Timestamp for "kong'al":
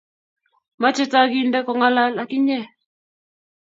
1.65-1.97